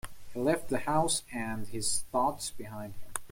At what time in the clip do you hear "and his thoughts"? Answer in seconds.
1.31-2.49